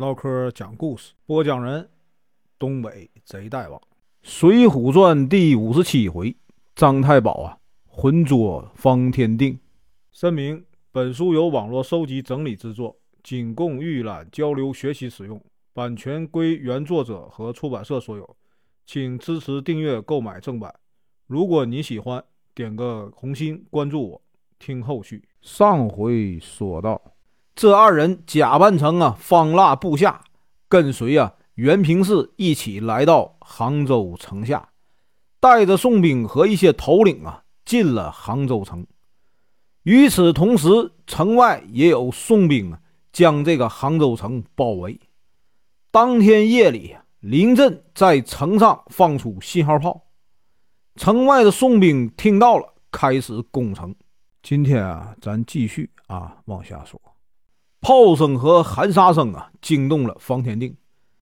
[0.00, 1.86] 唠嗑讲故事，播讲人：
[2.58, 3.78] 东北贼大王，
[4.22, 6.34] 《水浒传》第五十七回，
[6.74, 9.60] 张太保啊，浑捉方天定。
[10.10, 15.38] 声明：本书由网络收集整理制作，仅供预览、交流、学习使用，
[15.74, 18.36] 版权归原作者和出版社所有，
[18.86, 20.74] 请支持订阅、购买正版。
[21.26, 22.24] 如果你喜欢，
[22.54, 24.22] 点个红心，关注我，
[24.58, 25.22] 听后续。
[25.42, 26.98] 上回说到。
[27.60, 30.24] 这二人假扮成啊方腊部下，
[30.66, 34.70] 跟随啊袁平氏一起来到杭州城下，
[35.40, 38.86] 带着宋兵和一些头领啊进了杭州城。
[39.82, 40.68] 与此同时，
[41.06, 42.80] 城外也有宋兵啊
[43.12, 44.98] 将这个杭州城包围。
[45.90, 50.06] 当天夜里，临阵在城上放出信号炮，
[50.96, 53.94] 城外的宋兵听到了，开始攻城。
[54.42, 56.98] 今天啊，咱继续啊往下说。
[57.80, 60.76] 炮声和喊杀声啊，惊动了方天定。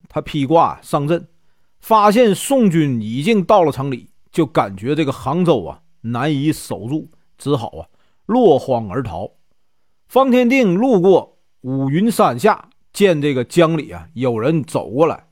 [0.09, 1.29] 他披挂上阵，
[1.79, 7.87] 发现宋军已经到了城里，就感觉这个杭州啊难以守住，只好啊
[8.27, 9.31] 落荒而逃。
[10.09, 15.27] 方天定路过五云山下，见这个江里啊有人走过来，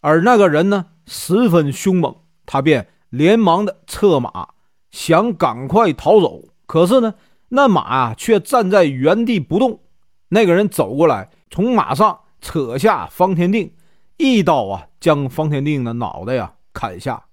[0.00, 4.48] 而那个人呢十分凶猛，他便连忙的策马，
[4.90, 6.42] 想赶快逃走。
[6.66, 7.14] 可是呢，
[7.50, 9.80] 那马啊却站在原地不动。
[10.28, 13.72] 那个人走过来，从马上扯下方天定，
[14.16, 17.24] 一刀啊，将方天定的脑袋呀砍下。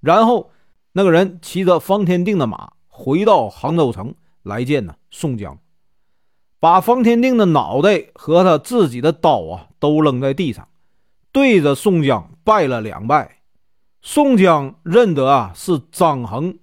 [0.00, 0.50] 然后，
[0.92, 5.58] 那个人骑着方天定的马回到杭州城来见呢宋江，
[6.58, 10.68] 把方天定的脑袋和他自己的刀啊都扔在地上，
[11.32, 13.38] 对着宋江拜了两拜。
[14.02, 16.58] 宋江认得啊是张衡，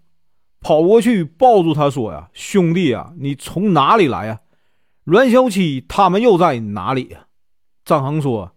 [0.59, 4.39] 跑过去抱住他说呀：“兄弟啊，你从哪里来呀？”
[5.07, 7.27] 阮小七他们又在哪里呀？
[7.85, 8.51] 张衡说：“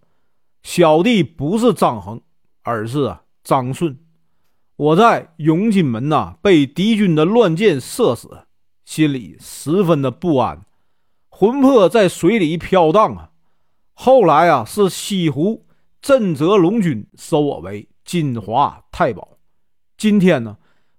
[0.65, 2.21] 小弟不是张衡，
[2.63, 3.97] 而是张顺。
[4.75, 8.49] 我在永金门呐，被敌军的乱箭射死，
[8.85, 10.67] 心里十分的不安，
[11.29, 13.31] 魂魄在水里飘荡啊。
[13.95, 15.67] 后来啊，是西湖
[16.03, 19.39] 镇泽龙军收我为金华太保。
[19.97, 20.57] 今天呢，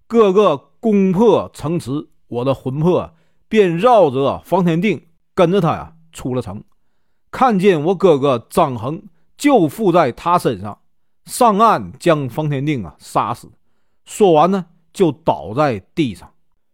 [0.08, 3.14] 各个攻破城池，我的魂魄
[3.50, 5.08] 便绕着方天定。”
[5.42, 6.64] 跟着他呀，出了城，
[7.32, 9.02] 看见我哥哥张衡
[9.36, 10.82] 就附在他身上，
[11.26, 13.50] 上岸将方天定啊杀死。
[14.06, 16.32] 说完呢，就倒在地上。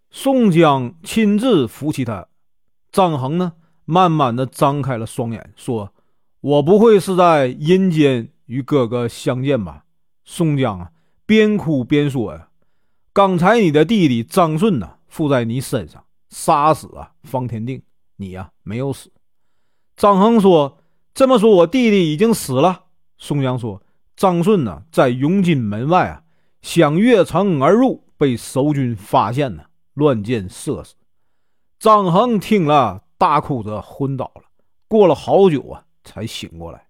[0.10, 2.28] 宋江亲自扶起他。
[2.92, 3.54] 张衡呢，
[3.86, 5.94] 慢慢的张开了双眼，说
[6.42, 9.86] ：“我不会是在阴间与哥哥相见吧？”
[10.26, 10.92] 宋江啊，
[11.26, 12.50] 边哭边说：“呀，
[13.14, 17.82] 刚才你的弟弟张顺呢，附在你身上，杀死啊方天定。”
[18.18, 19.12] 你呀，没有死。
[19.96, 20.80] 张衡说
[21.14, 22.84] ：“这么说，我弟弟已经死了。”
[23.18, 23.82] 宋江说
[24.18, 26.24] ：“张顺呢，在永金门外啊，
[26.62, 30.96] 想越城而入，被守军发现了，乱箭射死。”
[31.80, 34.42] 张衡听了，大哭着昏倒了。
[34.88, 36.88] 过了好久啊，才醒过来。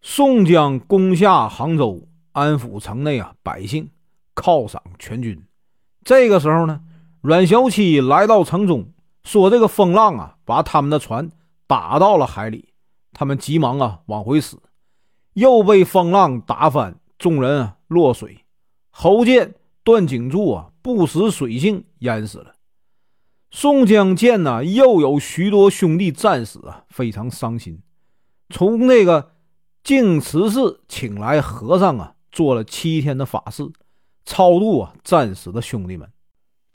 [0.00, 3.90] 宋江攻下杭州，安抚城内啊百姓，
[4.36, 5.42] 犒赏全军。
[6.04, 6.80] 这个时候呢，
[7.20, 8.92] 阮小七来到城中。
[9.28, 11.30] 说这个风浪啊，把他们的船
[11.66, 12.70] 打到了海里，
[13.12, 14.56] 他们急忙啊往回驶，
[15.34, 18.46] 又被风浪打翻，众人啊落水。
[18.88, 22.54] 侯健、段景柱啊不识水性，淹死了。
[23.50, 27.82] 宋江见呢，又有许多兄弟战死啊，非常伤心，
[28.48, 29.32] 从那个
[29.84, 33.70] 净慈寺请来和尚啊，做了七天的法事，
[34.24, 36.10] 超度啊战死的兄弟们。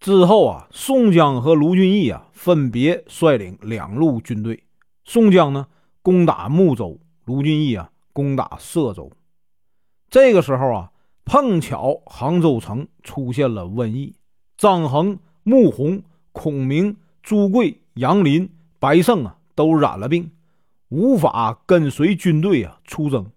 [0.03, 4.61] 之后啊，宋江和卢俊义啊分别率领两路军队。
[5.05, 5.65] 宋江呢
[6.01, 9.09] 攻打睦州，卢俊义啊攻打歙州。
[10.09, 10.91] 这个时候啊，
[11.23, 14.13] 碰巧杭州城出现了瘟疫，
[14.57, 16.03] 张衡、穆弘、
[16.33, 18.49] 孔明、朱贵、杨林、
[18.79, 20.29] 白胜啊都染了病，
[20.89, 23.31] 无法跟随军队啊出征。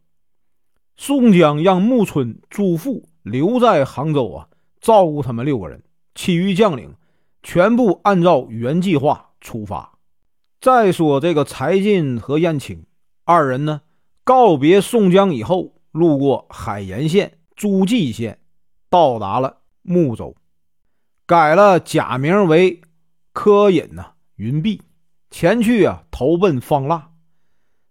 [0.96, 4.48] 宋江让穆春、朱富留在杭州啊，
[4.80, 5.80] 照顾他们六个人。
[6.16, 6.96] 其余将领
[7.44, 9.98] 全部按照原计划出发。
[10.60, 12.84] 再说这个柴进和燕青
[13.24, 13.82] 二人呢，
[14.24, 18.40] 告别宋江以后，路过海盐县、诸暨县，
[18.90, 20.34] 到达了睦州，
[21.26, 22.80] 改了假名为
[23.32, 24.82] 柯隐呐，云碧
[25.30, 27.10] 前去啊，投奔方腊。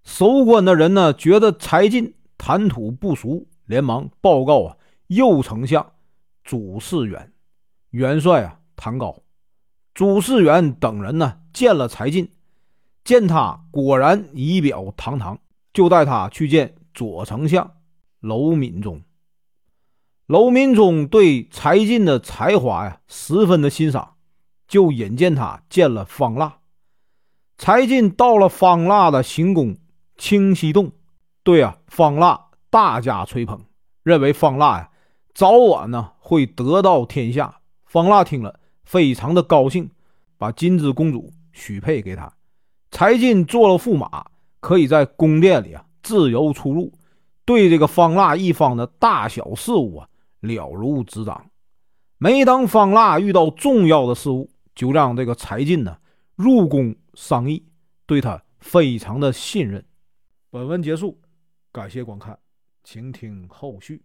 [0.03, 5.93] 守关的人呢，觉得柴进谈吐不俗，连忙报告啊，右丞相
[6.43, 7.31] 祖士远。
[7.95, 9.23] 元帅啊，唐高、
[9.93, 12.29] 朱世元等人呢，见了柴进，
[13.05, 15.39] 见他果然仪表堂堂，
[15.71, 17.71] 就带他去见左丞相
[18.19, 19.01] 娄敏忠。
[20.25, 24.15] 娄敏忠对柴进的才华呀十分的欣赏，
[24.67, 26.57] 就引荐他见了方腊。
[27.57, 29.77] 柴进到了方腊的行宫
[30.17, 30.91] 清溪洞，
[31.43, 33.61] 对啊，方腊大加吹捧，
[34.03, 34.89] 认为方腊呀
[35.33, 37.61] 早晚呢会得到天下。
[37.95, 39.89] 方腊听了非常的高兴，
[40.37, 42.29] 把金枝公主许配给他。
[42.91, 44.25] 柴进做了驸马。
[44.59, 46.91] 可以在宫殿里啊自由出入，
[47.45, 50.09] 对这个方腊一方的大小事务啊
[50.39, 51.51] 了如指掌。
[52.17, 55.95] 每当方腊遇到重要的事务，就让这个柴进呢
[56.35, 57.63] 入宫商议，
[58.07, 59.85] 对他非常的信任。
[60.49, 61.21] 本文结束，
[61.71, 62.35] 感谢观看，
[62.83, 64.01] 请听后续。